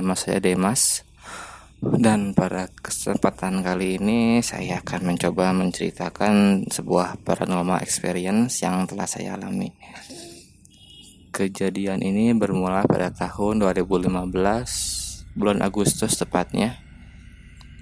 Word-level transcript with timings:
nama 0.00 0.16
saya 0.16 0.40
Demas. 0.40 1.04
Dan 1.80 2.32
pada 2.32 2.72
kesempatan 2.72 3.60
kali 3.60 4.00
ini 4.00 4.40
saya 4.40 4.80
akan 4.80 5.12
mencoba 5.12 5.52
menceritakan 5.52 6.64
sebuah 6.72 7.20
paranormal 7.20 7.84
experience 7.84 8.64
yang 8.64 8.88
telah 8.88 9.04
saya 9.04 9.36
alami. 9.36 9.68
Kejadian 11.36 12.00
ini 12.00 12.32
bermula 12.32 12.88
pada 12.88 13.12
tahun 13.12 13.60
2015 13.60 14.08
bulan 15.36 15.60
Agustus 15.60 16.16
tepatnya 16.16 16.80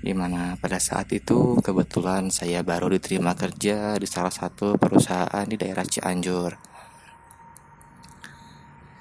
Di 0.02 0.14
mana 0.14 0.58
pada 0.58 0.82
saat 0.82 1.10
itu 1.14 1.58
kebetulan 1.62 2.34
saya 2.34 2.66
baru 2.66 2.91
diterima 2.91 3.38
kerja 3.38 3.94
di 3.98 4.06
salah 4.10 4.34
satu 4.34 4.74
perusahaan 4.74 5.46
di 5.46 5.55
daerah 5.55 5.86
Cianjur. 5.86 6.55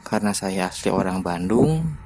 Karena 0.06 0.34
saya 0.34 0.70
asli 0.74 0.90
orang 0.90 1.22
Bandung 1.22 2.06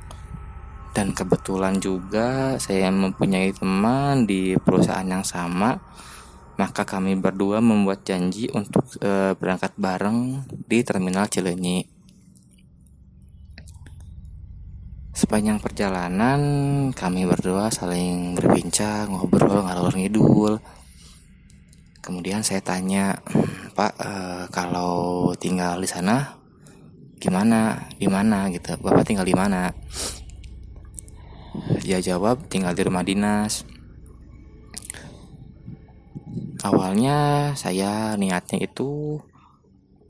dan 1.01 1.17
kebetulan 1.17 1.81
juga 1.81 2.61
saya 2.61 2.93
mempunyai 2.93 3.57
teman 3.57 4.29
di 4.29 4.53
perusahaan 4.53 5.01
yang 5.01 5.25
sama. 5.25 5.81
Maka 6.61 6.85
kami 6.85 7.17
berdua 7.17 7.57
membuat 7.57 8.05
janji 8.05 8.45
untuk 8.53 8.85
e, 9.01 9.33
berangkat 9.33 9.73
bareng 9.81 10.45
di 10.70 10.85
terminal 10.85 11.26
Cilenyi. 11.26 11.89
Sepanjang 15.09 15.57
perjalanan 15.57 16.41
kami 16.93 17.26
berdua 17.26 17.73
saling 17.73 18.37
berbincang 18.37 19.09
ngobrol 19.09 19.65
ngalor 19.65 19.98
ngidul. 19.98 20.61
Kemudian 22.05 22.45
saya 22.45 22.61
tanya 22.61 23.17
Pak 23.73 23.93
e, 23.98 24.11
kalau 24.54 25.33
tinggal 25.33 25.81
di 25.81 25.89
sana 25.89 26.37
gimana? 27.17 27.89
Di 27.98 28.05
mana? 28.05 28.54
Gitu. 28.54 28.77
Bapak 28.77 29.01
tinggal 29.01 29.26
di 29.26 29.33
mana 29.33 29.73
dia 31.82 31.98
jawab 31.98 32.46
tinggal 32.46 32.77
di 32.77 32.85
rumah 32.85 33.01
dinas. 33.01 33.65
Awalnya 36.62 37.51
saya 37.57 38.13
niatnya 38.13 38.62
itu 38.62 39.18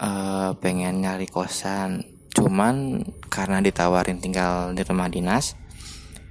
uh, 0.03 0.51
pengen 0.59 0.99
nyari 0.99 1.31
kosan. 1.31 2.03
Cuman 2.35 3.07
karena 3.31 3.63
ditawarin 3.63 4.19
tinggal 4.19 4.75
di 4.75 4.83
rumah 4.83 5.07
dinas 5.07 5.55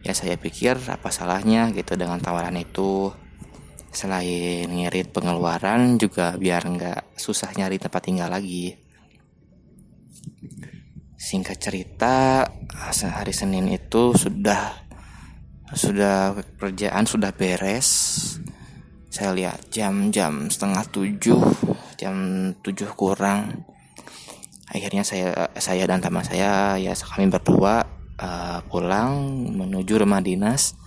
ya 0.01 0.17
saya 0.17 0.41
pikir 0.41 0.81
apa 0.89 1.13
salahnya 1.13 1.73
gitu 1.73 1.97
dengan 1.97 2.21
tawaran 2.21 2.61
itu. 2.61 3.13
Selain 3.91 4.71
ngirit 4.71 5.11
pengeluaran 5.11 5.99
juga 5.99 6.37
biar 6.39 6.63
nggak 6.63 7.19
susah 7.19 7.51
nyari 7.57 7.81
tempat 7.81 8.03
tinggal 8.07 8.31
lagi. 8.31 8.79
Singkat 11.21 11.59
cerita, 11.61 12.49
hari 13.13 13.35
Senin 13.35 13.69
itu 13.69 14.17
sudah 14.17 14.90
sudah 15.75 16.35
kerjaan 16.59 17.07
sudah 17.07 17.31
beres. 17.31 17.89
Saya 19.11 19.35
lihat 19.35 19.71
jam-jam 19.75 20.47
setengah 20.51 20.87
tujuh, 20.91 21.43
jam 21.99 22.15
tujuh 22.63 22.91
kurang. 22.95 23.67
Akhirnya 24.71 25.03
saya 25.03 25.51
saya 25.59 25.83
dan 25.91 25.99
teman 25.99 26.23
saya 26.23 26.79
ya 26.79 26.95
kami 26.95 27.27
berdua 27.27 27.83
uh, 28.23 28.63
pulang 28.71 29.43
menuju 29.51 29.99
rumah 29.99 30.23
dinas 30.23 30.79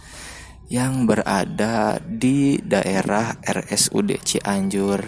yang 0.71 1.03
berada 1.03 1.99
di 1.99 2.63
daerah 2.63 3.35
RSUD 3.43 4.23
Cianjur. 4.23 5.03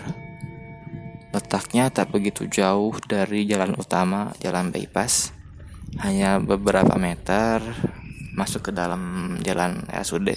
Letaknya 1.32 1.92
tak 1.92 2.12
begitu 2.16 2.48
jauh 2.48 2.96
dari 3.08 3.48
jalan 3.48 3.76
utama, 3.76 4.32
jalan 4.44 4.72
bypass. 4.72 5.32
Hanya 6.00 6.44
beberapa 6.44 7.00
meter 7.00 7.64
masuk 8.36 8.70
ke 8.70 8.72
dalam 8.76 9.36
jalan 9.42 9.88
RSUD. 9.88 10.36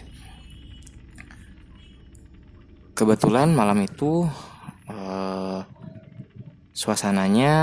Kebetulan 2.94 3.50
malam 3.54 3.82
itu 3.82 4.26
eh, 4.86 5.60
suasananya 6.74 7.54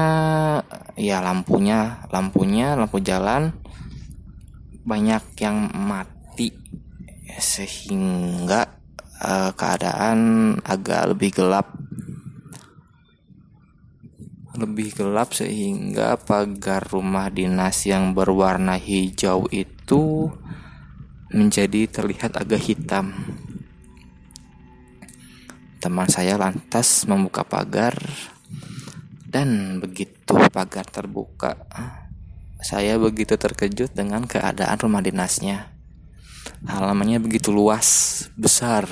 ya 1.00 1.18
lampunya, 1.24 2.04
lampunya, 2.12 2.76
lampu 2.76 3.00
jalan 3.00 3.56
banyak 4.86 5.24
yang 5.40 5.72
mati 5.72 6.52
sehingga 7.40 8.68
eh, 9.24 9.52
keadaan 9.56 10.20
agak 10.64 11.16
lebih 11.16 11.32
gelap 11.32 11.68
lebih 14.56 14.96
gelap 14.96 15.36
sehingga 15.36 16.16
pagar 16.16 16.88
rumah 16.88 17.28
dinas 17.28 17.84
yang 17.84 18.16
berwarna 18.16 18.80
hijau 18.80 19.52
itu 19.52 19.75
menjadi 21.30 21.86
terlihat 21.86 22.34
agak 22.34 22.58
hitam. 22.66 23.14
Teman 25.78 26.10
saya 26.10 26.42
lantas 26.42 27.06
membuka 27.06 27.46
pagar 27.46 27.94
dan 29.30 29.78
begitu 29.78 30.34
pagar 30.50 30.90
terbuka, 30.90 31.70
saya 32.58 32.98
begitu 32.98 33.38
terkejut 33.38 33.94
dengan 33.94 34.26
keadaan 34.26 34.82
rumah 34.82 35.06
dinasnya. 35.06 35.70
Halamannya 36.66 37.22
begitu 37.22 37.54
luas, 37.54 38.26
besar, 38.34 38.90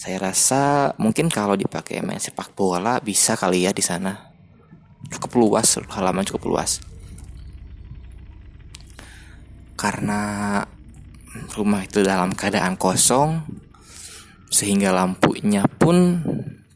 saya 0.00 0.16
rasa 0.16 0.96
mungkin 0.96 1.28
kalau 1.28 1.52
dipakai 1.60 2.00
main 2.00 2.16
sepak 2.16 2.56
bola 2.56 3.04
bisa 3.04 3.36
kali 3.36 3.68
ya 3.68 3.72
di 3.76 3.84
sana. 3.84 4.32
Cukup 5.12 5.36
luas, 5.36 5.76
halaman 5.92 6.24
cukup 6.24 6.56
luas. 6.56 6.80
Karena 9.80 10.60
rumah 11.56 11.80
itu 11.80 12.04
dalam 12.04 12.36
keadaan 12.36 12.76
kosong 12.76 13.48
sehingga 14.52 14.92
lampunya 14.92 15.64
pun 15.64 16.20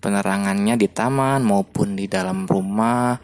penerangannya 0.01 0.81
di 0.81 0.89
taman 0.89 1.45
maupun 1.45 1.99
di 2.01 2.09
dalam 2.09 2.49
rumah 2.49 3.19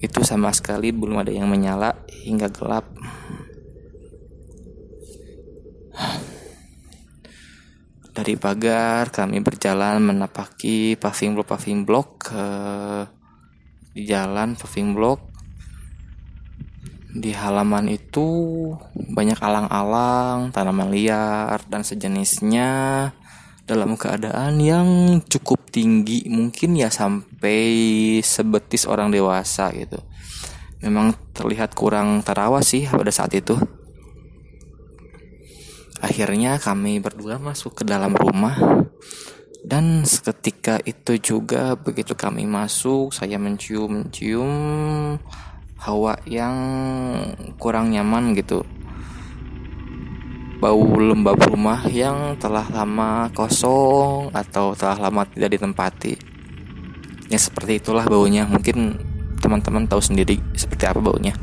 itu 0.00 0.24
sama 0.24 0.48
sekali 0.56 0.96
belum 0.96 1.20
ada 1.20 1.32
yang 1.34 1.50
menyala 1.50 1.92
hingga 2.24 2.48
gelap. 2.48 2.88
Dari 8.14 8.38
pagar 8.38 9.10
kami 9.10 9.42
berjalan 9.42 9.98
menapaki 9.98 10.94
paving 10.94 11.34
block 11.34 11.48
paving 11.52 11.82
block 11.82 12.08
ke 12.30 12.46
di 13.92 14.06
jalan 14.06 14.54
paving 14.54 14.94
block 14.94 15.33
di 17.14 17.30
halaman 17.30 17.94
itu 17.94 18.26
banyak 18.92 19.38
alang-alang, 19.38 20.50
tanaman 20.50 20.90
liar 20.90 21.62
dan 21.70 21.86
sejenisnya 21.86 22.70
dalam 23.64 23.94
keadaan 23.94 24.58
yang 24.58 24.88
cukup 25.30 25.70
tinggi, 25.70 26.26
mungkin 26.26 26.74
ya 26.74 26.90
sampai 26.90 28.18
sebetis 28.18 28.90
orang 28.90 29.14
dewasa 29.14 29.70
gitu. 29.72 30.02
Memang 30.82 31.14
terlihat 31.32 31.78
kurang 31.78 32.20
terawat 32.26 32.66
sih 32.66 32.90
pada 32.90 33.14
saat 33.14 33.32
itu. 33.32 33.56
Akhirnya 36.02 36.58
kami 36.60 37.00
berdua 37.00 37.40
masuk 37.40 37.80
ke 37.80 37.82
dalam 37.88 38.12
rumah 38.12 38.58
dan 39.64 40.04
seketika 40.04 40.76
itu 40.84 41.16
juga 41.16 41.72
begitu 41.72 42.12
kami 42.12 42.44
masuk 42.44 43.16
saya 43.16 43.40
mencium-cium 43.40 45.16
hawa 45.84 46.16
yang 46.24 46.56
kurang 47.60 47.92
nyaman 47.92 48.32
gitu. 48.32 48.64
Bau 50.64 50.80
lembab 50.96 51.36
rumah 51.44 51.84
yang 51.92 52.40
telah 52.40 52.64
lama 52.72 53.28
kosong 53.36 54.32
atau 54.32 54.72
telah 54.72 54.96
lama 54.96 55.28
tidak 55.28 55.60
ditempati. 55.60 56.16
Ya 57.28 57.36
seperti 57.36 57.84
itulah 57.84 58.08
baunya. 58.08 58.48
Mungkin 58.48 58.96
teman-teman 59.44 59.84
tahu 59.84 60.00
sendiri 60.00 60.40
seperti 60.56 60.88
apa 60.88 61.04
baunya. 61.04 61.36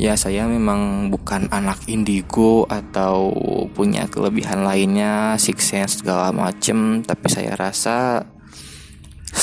Ya 0.00 0.16
saya 0.16 0.48
memang 0.48 1.12
bukan 1.12 1.52
anak 1.52 1.84
indigo 1.84 2.64
atau 2.64 3.28
punya 3.76 4.08
kelebihan 4.08 4.64
lainnya, 4.64 5.36
six 5.36 5.68
sense 5.68 6.00
segala 6.00 6.32
macem, 6.32 7.04
tapi 7.04 7.28
saya 7.28 7.52
rasa 7.52 8.24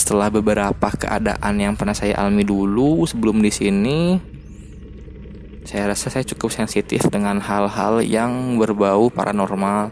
setelah 0.07 0.31
beberapa 0.31 0.87
keadaan 0.87 1.59
yang 1.59 1.75
pernah 1.75 1.91
saya 1.91 2.15
alami 2.15 2.47
dulu 2.47 3.03
sebelum 3.03 3.43
di 3.43 3.51
sini, 3.51 4.15
saya 5.67 5.91
rasa 5.91 6.07
saya 6.07 6.23
cukup 6.23 6.47
sensitif 6.47 7.03
dengan 7.11 7.43
hal-hal 7.43 7.99
yang 8.07 8.55
berbau 8.55 9.11
paranormal. 9.11 9.91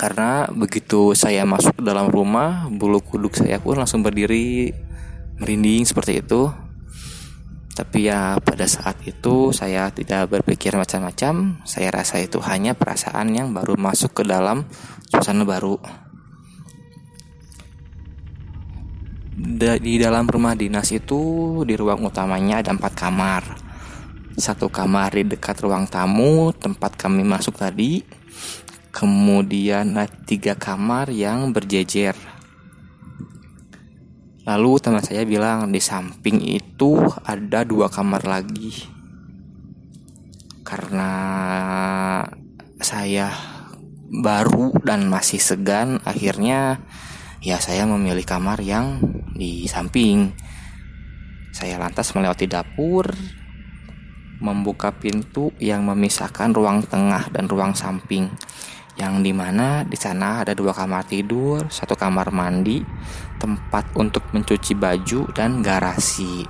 Karena 0.00 0.48
begitu 0.48 1.12
saya 1.12 1.44
masuk 1.44 1.84
dalam 1.84 2.08
rumah, 2.08 2.64
bulu 2.72 3.04
kuduk 3.04 3.36
saya 3.36 3.60
pun 3.60 3.76
langsung 3.76 4.00
berdiri 4.00 4.72
merinding 5.36 5.84
seperti 5.84 6.24
itu 6.24 6.48
tapi 7.76 8.08
ya 8.08 8.40
pada 8.40 8.64
saat 8.64 9.04
itu 9.04 9.52
saya 9.52 9.92
tidak 9.92 10.32
berpikir 10.32 10.72
macam-macam. 10.72 11.60
Saya 11.68 11.92
rasa 11.92 12.24
itu 12.24 12.40
hanya 12.40 12.72
perasaan 12.72 13.36
yang 13.36 13.52
baru 13.52 13.76
masuk 13.76 14.16
ke 14.16 14.22
dalam 14.24 14.64
suasana 15.12 15.44
baru. 15.44 15.76
Di 19.36 20.00
dalam 20.00 20.24
rumah 20.24 20.56
dinas 20.56 20.88
itu 20.96 21.60
di 21.68 21.76
ruang 21.76 22.08
utamanya 22.08 22.64
ada 22.64 22.72
empat 22.72 22.92
kamar. 22.96 23.44
Satu 24.32 24.72
kamar 24.72 25.12
di 25.12 25.28
dekat 25.28 25.60
ruang 25.60 25.84
tamu 25.84 26.56
tempat 26.56 26.96
kami 26.96 27.20
masuk 27.20 27.60
tadi. 27.60 28.00
Kemudian 28.88 29.92
ada 29.92 30.08
tiga 30.24 30.56
kamar 30.56 31.12
yang 31.12 31.52
berjejer. 31.52 32.16
Lalu 34.48 34.70
teman 34.80 35.04
saya 35.04 35.28
bilang 35.28 35.68
di 35.68 35.84
samping 35.84 36.40
itu 36.40 36.96
ada 37.20 37.60
dua 37.68 37.92
kamar 37.92 38.24
lagi. 38.24 38.88
Karena 40.64 41.12
saya 42.80 43.36
baru 44.08 44.72
dan 44.80 45.12
masih 45.12 45.44
segan 45.44 46.00
akhirnya 46.08 46.80
ya 47.44 47.60
saya 47.60 47.84
memilih 47.84 48.24
kamar 48.24 48.64
yang 48.64 49.15
di 49.36 49.68
samping 49.68 50.32
saya 51.52 51.76
lantas 51.80 52.12
melewati 52.12 52.48
dapur 52.48 53.12
membuka 54.40 54.92
pintu 54.92 55.52
yang 55.56 55.84
memisahkan 55.88 56.52
ruang 56.52 56.84
tengah 56.84 57.32
dan 57.32 57.48
ruang 57.48 57.72
samping 57.72 58.28
yang 58.96 59.20
di 59.20 59.32
mana 59.36 59.84
di 59.84 59.96
sana 59.96 60.40
ada 60.40 60.56
dua 60.56 60.72
kamar 60.72 61.04
tidur, 61.04 61.68
satu 61.68 61.92
kamar 61.92 62.32
mandi, 62.32 62.80
tempat 63.36 63.92
untuk 63.92 64.24
mencuci 64.32 64.72
baju 64.72 65.28
dan 65.36 65.60
garasi. 65.60 66.48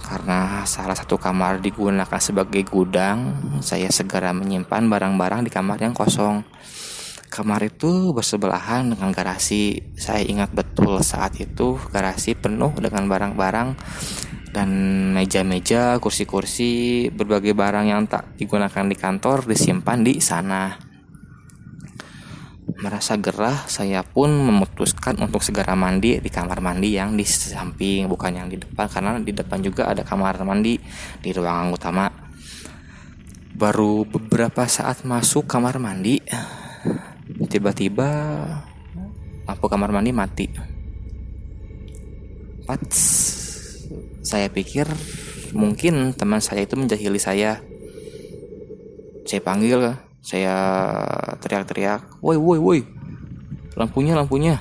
Karena 0.00 0.64
salah 0.64 0.96
satu 0.96 1.20
kamar 1.20 1.60
digunakan 1.60 2.20
sebagai 2.20 2.64
gudang, 2.64 3.40
saya 3.60 3.92
segera 3.92 4.32
menyimpan 4.32 4.88
barang-barang 4.88 5.44
di 5.44 5.50
kamar 5.52 5.80
yang 5.80 5.92
kosong. 5.92 6.44
Kamar 7.34 7.66
itu 7.66 8.14
bersebelahan 8.14 8.94
dengan 8.94 9.10
garasi. 9.10 9.82
Saya 9.98 10.22
ingat 10.22 10.54
betul 10.54 11.02
saat 11.02 11.34
itu 11.42 11.74
garasi 11.90 12.38
penuh 12.38 12.70
dengan 12.78 13.10
barang-barang 13.10 13.74
dan 14.54 14.70
meja-meja, 15.10 15.98
kursi-kursi, 15.98 17.10
berbagai 17.10 17.50
barang 17.58 17.90
yang 17.90 18.06
tak 18.06 18.38
digunakan 18.38 18.86
di 18.86 18.94
kantor 18.94 19.50
disimpan 19.50 20.06
di 20.06 20.22
sana. 20.22 20.78
Merasa 22.78 23.18
gerah, 23.18 23.66
saya 23.66 24.06
pun 24.06 24.30
memutuskan 24.30 25.18
untuk 25.18 25.42
segera 25.42 25.74
mandi 25.74 26.22
di 26.22 26.30
kamar 26.30 26.62
mandi 26.62 26.94
yang 26.94 27.18
di 27.18 27.26
samping, 27.26 28.06
bukan 28.06 28.30
yang 28.30 28.46
di 28.46 28.62
depan, 28.62 28.86
karena 28.86 29.18
di 29.18 29.34
depan 29.34 29.58
juga 29.58 29.90
ada 29.90 30.06
kamar 30.06 30.38
mandi 30.46 30.78
di 31.18 31.30
ruangan 31.34 31.74
utama. 31.74 32.06
Baru 33.58 34.06
beberapa 34.06 34.70
saat 34.70 35.02
masuk 35.02 35.50
kamar 35.50 35.82
mandi, 35.82 36.22
tiba-tiba 37.48 38.08
lampu 39.44 39.66
kamar 39.68 39.90
mandi 39.92 40.12
mati. 40.12 40.46
Pats 42.64 43.00
saya 44.24 44.48
pikir 44.48 44.88
mungkin 45.52 46.16
teman 46.16 46.40
saya 46.40 46.64
itu 46.64 46.74
menjahili 46.74 47.20
saya. 47.20 47.60
Saya 49.24 49.40
panggil, 49.40 49.96
saya 50.20 50.56
teriak-teriak, 51.40 52.20
woi 52.20 52.36
woi 52.36 52.60
woi, 52.60 52.80
lampunya 53.76 54.12
lampunya. 54.16 54.56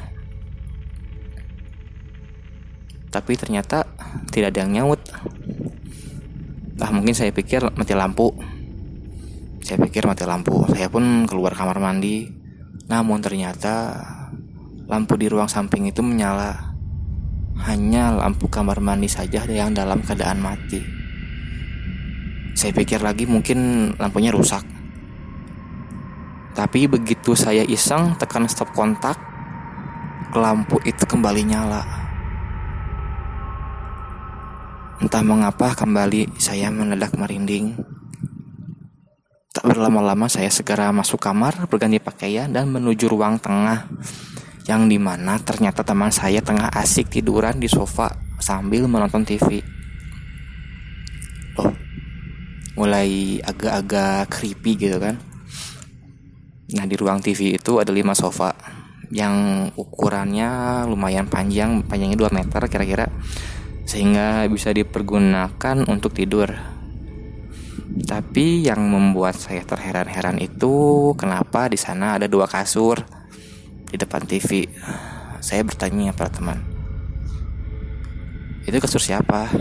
Tapi 3.11 3.37
ternyata 3.37 3.85
tidak 4.31 4.55
ada 4.55 4.59
yang 4.65 4.71
nyaut. 4.73 5.01
Ah 6.81 6.91
mungkin 6.91 7.15
saya 7.15 7.31
pikir 7.31 7.63
mati 7.77 7.95
lampu. 7.95 8.33
Saya 9.63 9.79
pikir 9.79 10.03
mati 10.03 10.27
lampu. 10.27 10.67
Saya 10.73 10.91
pun 10.91 11.23
keluar 11.29 11.55
kamar 11.55 11.79
mandi. 11.79 12.42
Namun 12.87 13.23
ternyata 13.23 14.03
lampu 14.87 15.15
di 15.15 15.31
ruang 15.31 15.47
samping 15.47 15.87
itu 15.87 16.03
menyala 16.03 16.75
hanya 17.63 18.11
lampu 18.11 18.51
kamar 18.51 18.83
mandi 18.83 19.07
saja 19.07 19.45
yang 19.47 19.71
dalam 19.71 20.03
keadaan 20.03 20.41
mati. 20.43 20.83
Saya 22.53 22.75
pikir 22.75 22.99
lagi 22.99 23.23
mungkin 23.23 23.91
lampunya 23.95 24.29
rusak. 24.33 24.65
Tapi 26.53 26.85
begitu 26.85 27.33
saya 27.33 27.65
iseng 27.65 28.13
tekan 28.21 28.45
stop 28.45 28.69
kontak, 28.77 29.17
lampu 30.37 30.77
itu 30.85 31.01
kembali 31.01 31.41
nyala. 31.49 31.81
Entah 35.01 35.23
mengapa 35.25 35.73
kembali 35.73 36.37
saya 36.37 36.69
mendadak 36.69 37.17
merinding. 37.17 37.92
Tak 39.53 39.69
berlama-lama 39.69 40.25
saya 40.25 40.49
segera 40.49 40.89
masuk 40.89 41.21
kamar, 41.21 41.69
berganti 41.69 42.01
pakaian 42.01 42.49
dan 42.49 42.73
menuju 42.73 43.05
ruang 43.05 43.37
tengah 43.37 43.85
yang 44.65 44.89
di 44.89 44.97
mana 44.97 45.37
ternyata 45.37 45.85
teman 45.85 46.09
saya 46.09 46.41
tengah 46.41 46.73
asik 46.73 47.13
tiduran 47.13 47.61
di 47.61 47.69
sofa 47.69 48.17
sambil 48.41 48.89
menonton 48.89 49.21
TV. 49.21 49.61
Oh, 51.61 51.69
mulai 52.81 53.37
agak-agak 53.45 54.33
creepy 54.33 54.73
gitu 54.73 54.97
kan. 54.97 55.21
Nah 56.73 56.89
di 56.89 56.97
ruang 56.97 57.21
TV 57.21 57.53
itu 57.53 57.77
ada 57.77 57.93
lima 57.93 58.17
sofa 58.17 58.57
yang 59.13 59.69
ukurannya 59.77 60.81
lumayan 60.89 61.29
panjang, 61.29 61.85
panjangnya 61.85 62.17
2 62.17 62.33
meter 62.33 62.61
kira-kira, 62.65 63.05
sehingga 63.85 64.49
bisa 64.49 64.73
dipergunakan 64.73 65.85
untuk 65.85 66.17
tidur. 66.17 66.72
Tapi 67.93 68.65
yang 68.65 68.81
membuat 68.89 69.37
saya 69.37 69.61
terheran-heran 69.61 70.41
itu 70.41 71.13
kenapa 71.13 71.69
di 71.69 71.77
sana 71.77 72.17
ada 72.17 72.25
dua 72.25 72.49
kasur 72.49 73.05
di 73.93 73.95
depan 74.01 74.25
TV. 74.25 74.65
Saya 75.43 75.61
bertanya 75.61 76.15
pada 76.15 76.33
teman, 76.33 76.73
itu 78.63 78.79
kasur 78.79 79.03
siapa? 79.03 79.51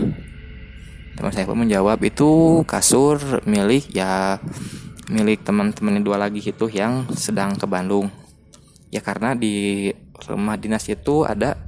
Teman 1.13 1.31
saya 1.35 1.43
pun 1.43 1.59
menjawab 1.59 1.99
itu 2.07 2.63
kasur 2.63 3.43
milik 3.43 3.91
ya 3.91 4.39
milik 5.11 5.43
teman-teman 5.43 5.99
dua 5.99 6.15
lagi 6.15 6.39
itu 6.39 6.71
yang 6.71 7.05
sedang 7.11 7.59
ke 7.59 7.67
Bandung. 7.67 8.07
Ya 8.95 9.03
karena 9.03 9.35
di 9.35 9.91
rumah 10.23 10.55
dinas 10.55 10.87
itu 10.87 11.27
ada 11.27 11.59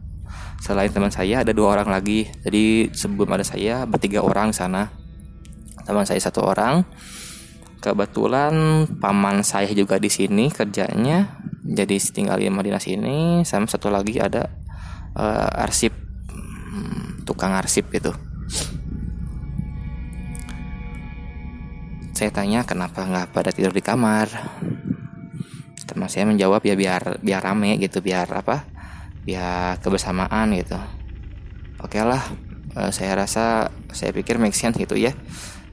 selain 0.63 0.89
teman 0.89 1.11
saya 1.11 1.43
ada 1.43 1.51
dua 1.51 1.75
orang 1.75 1.91
lagi. 1.91 2.31
Jadi 2.41 2.95
sebelum 2.95 3.27
ada 3.35 3.43
saya 3.43 3.83
bertiga 3.83 4.23
orang 4.23 4.55
di 4.55 4.57
sana. 4.57 5.04
Teman 5.85 6.03
saya 6.03 6.17
satu 6.17 6.41
orang. 6.41 6.81
Kebetulan 7.77 8.85
paman 8.97 9.45
saya 9.45 9.69
juga 9.77 10.01
di 10.01 10.09
sini 10.09 10.49
kerjanya 10.49 11.37
jadi 11.61 12.01
tinggal 12.01 12.41
di 12.41 12.49
Madinah 12.49 12.81
sini. 12.81 13.45
Sama 13.45 13.69
satu 13.69 13.93
lagi 13.93 14.17
ada 14.17 14.49
uh, 15.13 15.61
arsip 15.61 15.93
hmm, 15.93 17.29
tukang 17.29 17.53
arsip 17.53 17.85
itu. 17.93 18.09
Saya 22.15 22.31
tanya 22.33 22.65
kenapa 22.65 23.05
nggak 23.05 23.29
pada 23.29 23.53
tidur 23.53 23.69
di 23.69 23.85
kamar? 23.85 24.25
Teman 25.85 26.09
saya 26.09 26.25
menjawab 26.25 26.65
ya 26.65 26.73
biar 26.73 27.21
biar 27.21 27.41
rame 27.45 27.77
gitu 27.77 28.01
biar 28.01 28.25
apa 28.33 28.65
biar 29.21 29.77
kebersamaan 29.77 30.57
gitu. 30.57 30.79
Oke 31.85 32.01
lah 32.01 32.25
uh, 32.73 32.89
saya 32.89 33.13
rasa 33.13 33.69
saya 33.93 34.09
pikir 34.09 34.41
make 34.41 34.57
sense 34.57 34.75
gitu 34.81 34.97
ya 34.97 35.13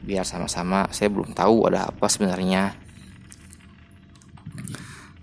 biar 0.03 0.27
sama-sama. 0.27 0.91
Saya 0.91 1.09
belum 1.09 1.33
tahu 1.33 1.71
ada 1.71 1.89
apa 1.89 2.07
sebenarnya. 2.11 2.75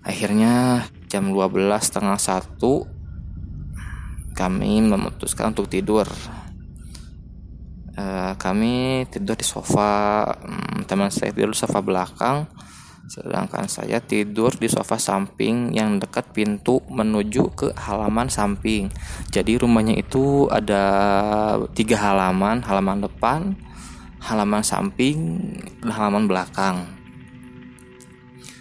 Akhirnya 0.00 0.84
jam 1.12 1.28
12 1.28 1.68
setengah 1.80 2.16
satu 2.16 2.88
kami 4.32 4.80
memutuskan 4.80 5.52
untuk 5.52 5.68
tidur. 5.68 6.08
Uh, 8.00 8.32
kami 8.40 9.04
tidur 9.12 9.36
di 9.36 9.44
sofa 9.44 10.24
um, 10.40 10.80
teman 10.88 11.12
saya 11.12 11.36
tidur 11.36 11.52
di 11.52 11.58
sofa 11.60 11.84
belakang 11.84 12.48
sedangkan 13.10 13.66
saya 13.66 13.98
tidur 13.98 14.54
di 14.54 14.70
sofa 14.70 14.94
samping 14.94 15.74
yang 15.74 15.98
dekat 15.98 16.30
pintu 16.30 16.78
menuju 16.86 17.42
ke 17.58 17.66
halaman 17.74 18.30
samping. 18.30 18.86
Jadi 19.34 19.58
rumahnya 19.58 19.98
itu 19.98 20.46
ada 20.46 20.86
tiga 21.74 21.98
halaman 21.98 22.62
halaman 22.62 23.02
depan 23.02 23.58
halaman 24.20 24.62
samping 24.62 25.56
halaman 25.84 26.28
belakang 26.28 27.00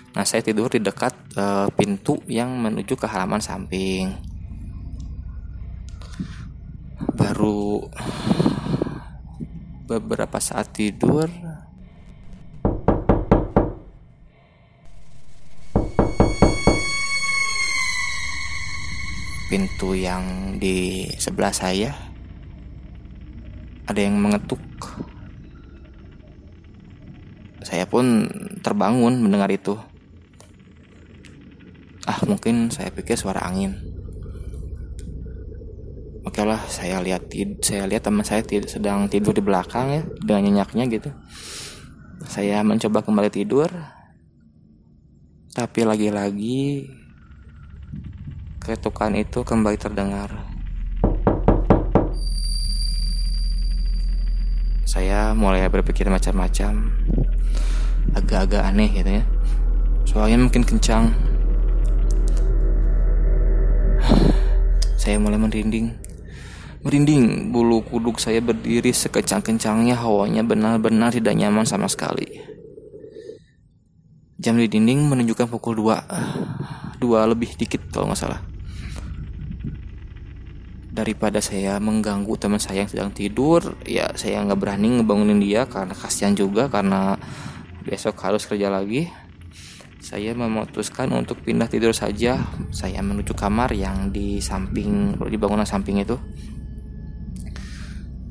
Nah, 0.10 0.26
saya 0.26 0.42
tidur 0.42 0.68
di 0.74 0.82
dekat 0.82 1.14
uh, 1.38 1.70
pintu 1.70 2.18
yang 2.26 2.58
menuju 2.58 2.98
ke 2.98 3.06
halaman 3.06 3.40
samping. 3.40 4.18
Baru 7.14 7.86
beberapa 9.86 10.42
saat 10.42 10.74
tidur, 10.74 11.30
pintu 19.48 19.94
yang 19.94 20.58
di 20.58 21.06
sebelah 21.16 21.54
saya 21.54 21.94
ada 23.86 24.04
yang 24.04 24.18
mengetuk. 24.18 24.60
Saya 27.60 27.84
pun 27.84 28.28
terbangun 28.64 29.20
mendengar 29.20 29.52
itu. 29.52 29.76
Ah 32.08 32.20
mungkin 32.26 32.72
saya 32.72 32.90
pikir 32.90 33.20
suara 33.20 33.44
angin. 33.44 33.76
Oke 36.24 36.44
lah 36.44 36.62
saya 36.72 37.02
lihat 37.04 37.32
saya 37.64 37.90
lihat 37.90 38.06
teman 38.06 38.24
saya 38.24 38.44
sedang 38.68 39.10
tidur 39.12 39.36
di 39.36 39.44
belakang 39.44 39.88
ya 39.92 40.04
dengan 40.24 40.48
nyenyaknya 40.48 40.84
gitu. 40.88 41.10
Saya 42.30 42.64
mencoba 42.64 43.04
kembali 43.04 43.30
tidur 43.32 43.68
tapi 45.50 45.84
lagi-lagi 45.84 46.88
ketukan 48.64 49.18
itu 49.18 49.42
kembali 49.44 49.78
terdengar. 49.82 50.30
Saya 54.90 55.34
mulai 55.38 55.66
berpikir 55.70 56.10
macam-macam 56.10 56.94
agak-agak 58.16 58.64
aneh 58.64 58.90
gitu 58.92 59.12
ya. 59.22 59.24
Soalnya 60.06 60.38
mungkin 60.42 60.66
kencang. 60.66 61.14
Saya 65.02 65.22
mulai 65.22 65.38
merinding. 65.38 65.94
Merinding, 66.80 67.52
bulu 67.52 67.84
kuduk 67.84 68.24
saya 68.24 68.40
berdiri 68.40 68.96
sekencang-kencangnya. 68.96 70.00
Hawanya 70.00 70.48
benar-benar 70.48 71.12
tidak 71.12 71.36
nyaman 71.36 71.68
sama 71.68 71.92
sekali. 71.92 72.40
Jam 74.40 74.56
di 74.56 74.72
dinding 74.72 75.12
menunjukkan 75.12 75.52
pukul 75.52 75.76
2 75.76 76.00
Dua 77.04 77.28
lebih 77.28 77.60
dikit 77.60 77.84
kalau 77.92 78.08
nggak 78.08 78.20
salah. 78.24 78.40
Daripada 80.90 81.44
saya 81.44 81.76
mengganggu 81.84 82.40
teman 82.40 82.60
saya 82.60 82.84
yang 82.84 82.92
sedang 82.92 83.12
tidur 83.16 83.78
Ya 83.88 84.10
saya 84.20 84.42
nggak 84.44 84.60
berani 84.60 85.00
ngebangunin 85.00 85.40
dia 85.40 85.64
Karena 85.64 85.96
kasihan 85.96 86.36
juga 86.36 86.68
Karena 86.68 87.16
besok 87.84 88.20
harus 88.24 88.48
kerja 88.48 88.72
lagi 88.72 89.08
Saya 90.00 90.32
memutuskan 90.32 91.12
untuk 91.12 91.44
pindah 91.44 91.68
tidur 91.68 91.92
saja 91.92 92.40
Saya 92.72 93.04
menuju 93.04 93.36
kamar 93.36 93.76
yang 93.76 94.16
di 94.16 94.40
samping 94.40 95.20
Di 95.20 95.38
bangunan 95.38 95.68
samping 95.68 96.00
itu 96.00 96.16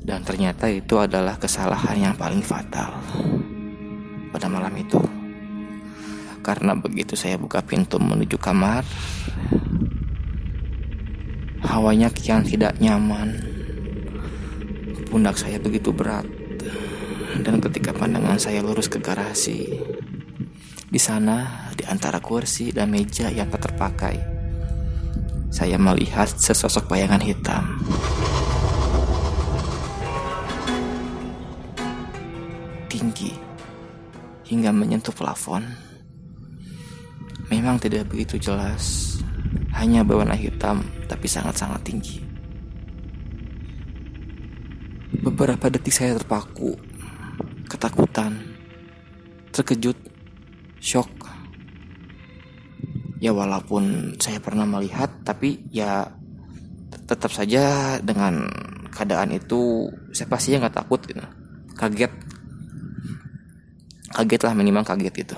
dan 0.09 0.25
ternyata 0.25 0.65
itu 0.65 0.97
adalah 0.97 1.37
kesalahan 1.37 1.93
yang 1.93 2.15
paling 2.17 2.41
fatal 2.41 2.97
pada 4.33 4.49
malam 4.49 4.73
itu. 4.73 4.97
Karena 6.41 6.73
begitu 6.73 7.13
saya 7.13 7.37
buka 7.37 7.61
pintu 7.61 8.01
menuju 8.01 8.41
kamar, 8.41 8.81
hawanya 11.61 12.09
kian 12.09 12.41
tidak 12.41 12.73
nyaman. 12.81 13.37
Pundak 15.13 15.37
saya 15.37 15.61
begitu 15.61 15.93
berat. 15.93 16.25
Dan 17.37 17.61
ketika 17.61 17.93
pandangan 17.93 18.41
saya 18.41 18.65
lurus 18.65 18.89
ke 18.89 18.97
garasi, 18.97 19.69
di 20.89 20.97
sana 20.97 21.69
di 21.77 21.85
antara 21.85 22.17
kursi 22.17 22.73
dan 22.73 22.89
meja 22.89 23.29
yang 23.29 23.53
tak 23.53 23.69
terpakai, 23.69 24.17
saya 25.53 25.77
melihat 25.77 26.25
sesosok 26.25 26.89
bayangan 26.89 27.21
hitam. 27.21 27.65
tinggi 32.99 33.31
hingga 34.51 34.75
menyentuh 34.75 35.15
plafon. 35.15 35.63
Memang 37.47 37.79
tidak 37.81 38.11
begitu 38.11 38.37
jelas, 38.37 39.17
hanya 39.73 40.03
berwarna 40.03 40.35
hitam 40.35 40.83
tapi 41.07 41.25
sangat-sangat 41.25 41.81
tinggi. 41.81 42.19
Beberapa 45.23 45.71
detik 45.71 45.95
saya 45.95 46.19
terpaku, 46.19 46.77
ketakutan, 47.79 48.35
terkejut, 49.55 49.95
shock. 50.83 51.07
Ya 53.23 53.31
walaupun 53.31 54.15
saya 54.19 54.43
pernah 54.43 54.67
melihat, 54.67 55.07
tapi 55.23 55.63
ya 55.71 56.11
tetap 57.07 57.31
saja 57.31 57.95
dengan 58.03 58.51
keadaan 58.91 59.31
itu 59.31 59.87
saya 60.11 60.27
pastinya 60.27 60.67
nggak 60.67 60.75
takut 60.75 60.99
gitu. 61.07 61.23
Kaget 61.79 62.11
kaget 64.19 64.41
lah 64.43 64.53
minimal 64.57 64.83
kaget 64.83 65.13
gitu 65.23 65.37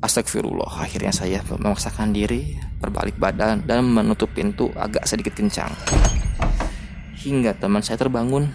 Astagfirullah 0.00 0.80
akhirnya 0.80 1.12
saya 1.12 1.44
memaksakan 1.44 2.10
diri 2.10 2.58
berbalik 2.80 3.20
badan 3.20 3.62
dan 3.68 3.84
menutup 3.84 4.32
pintu 4.32 4.72
agak 4.72 5.04
sedikit 5.04 5.36
kencang 5.36 5.70
hingga 7.20 7.52
teman 7.54 7.84
saya 7.84 8.00
terbangun 8.00 8.48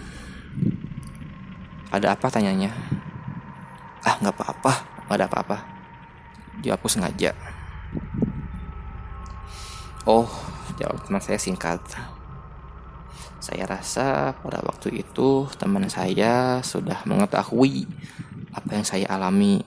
ada 1.90 2.14
apa 2.18 2.26
tanyanya? 2.28 2.74
Ah 4.02 4.18
nggak 4.18 4.34
apa-apa. 4.34 4.72
Nggak 5.06 5.16
ada 5.18 5.26
apa-apa. 5.30 5.56
Jawabku 6.62 6.88
sengaja. 6.90 7.30
Oh 10.06 10.30
jawab 10.78 11.02
teman 11.06 11.22
saya 11.22 11.38
singkat. 11.38 11.82
Saya 13.38 13.62
rasa 13.66 14.34
pada 14.42 14.58
waktu 14.66 15.06
itu 15.06 15.46
teman 15.54 15.86
saya 15.86 16.58
sudah 16.66 17.06
mengetahui 17.06 17.86
apa 18.50 18.70
yang 18.74 18.86
saya 18.86 19.06
alami. 19.06 19.62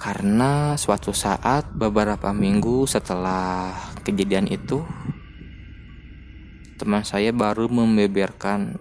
Karena 0.00 0.80
suatu 0.80 1.12
saat 1.12 1.70
beberapa 1.76 2.32
minggu 2.32 2.88
setelah 2.88 3.76
kejadian 4.00 4.48
itu 4.48 4.80
teman 6.80 7.04
saya 7.04 7.28
baru 7.36 7.68
membeberkan 7.68 8.80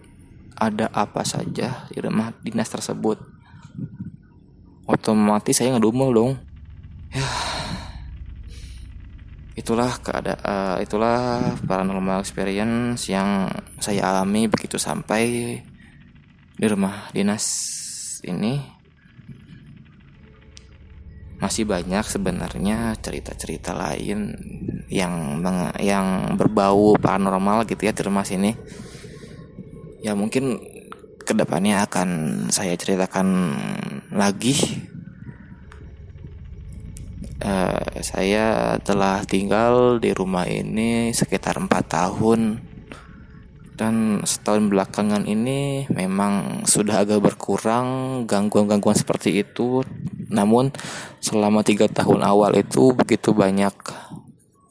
ada 0.60 0.92
apa 0.92 1.24
saja 1.24 1.88
di 1.88 1.98
rumah 2.04 2.36
dinas 2.44 2.68
tersebut. 2.68 3.18
Otomatis 4.86 5.56
saya 5.56 5.74
ngedumel 5.74 6.10
dong. 6.12 6.32
Ya. 7.16 7.26
Itulah 9.56 10.00
keadaan 10.00 10.84
itulah 10.84 11.56
paranormal 11.64 12.24
experience 12.24 13.08
yang 13.12 13.48
saya 13.80 14.12
alami 14.12 14.48
begitu 14.48 14.80
sampai 14.80 15.24
di 16.60 16.66
rumah 16.68 17.08
dinas 17.16 17.44
ini 18.28 18.60
masih 21.40 21.64
banyak 21.64 22.04
sebenarnya 22.04 23.00
cerita-cerita 23.00 23.72
lain 23.72 24.36
yang 24.92 25.40
yang 25.80 26.36
berbau 26.36 27.00
paranormal 27.00 27.64
gitu 27.64 27.88
ya 27.88 27.96
di 27.96 28.04
rumah 28.04 28.28
sini 28.28 28.52
ya 30.00 30.16
mungkin 30.16 30.60
ke 31.24 31.38
depannya 31.38 31.86
akan 31.86 32.10
saya 32.50 32.74
ceritakan 32.74 33.28
lagi. 34.10 34.58
Uh, 37.40 38.02
saya 38.04 38.76
telah 38.84 39.24
tinggal 39.24 40.02
di 40.02 40.12
rumah 40.12 40.50
ini 40.50 41.14
sekitar 41.14 41.62
empat 41.62 41.84
tahun. 41.88 42.66
Dan 43.80 44.26
setahun 44.28 44.68
belakangan 44.68 45.24
ini 45.24 45.88
memang 45.88 46.68
sudah 46.68 47.08
agak 47.08 47.24
berkurang 47.24 48.22
gangguan-gangguan 48.28 48.98
seperti 48.98 49.40
itu. 49.40 49.88
Namun 50.28 50.76
selama 51.24 51.64
tiga 51.64 51.88
tahun 51.88 52.28
awal 52.28 52.60
itu 52.60 52.92
begitu 52.92 53.32
banyak 53.32 53.72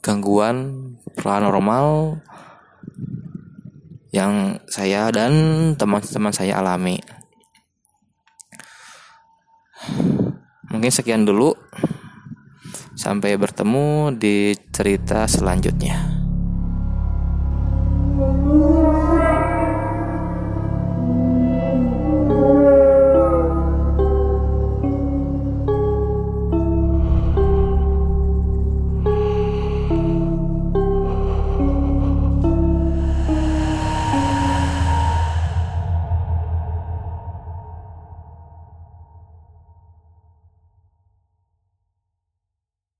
gangguan 0.05 0.93
paranormal 1.17 2.21
yang 4.09 4.57
saya 4.65 5.13
dan 5.13 5.33
teman-teman 5.77 6.33
saya 6.33 6.61
alami. 6.61 6.97
Mungkin 10.69 10.91
sekian 10.93 11.25
dulu. 11.25 11.53
Sampai 12.99 13.39
bertemu 13.39 14.11
di 14.19 14.51
cerita 14.75 15.23
selanjutnya. 15.23 16.19
Oh 18.19 18.78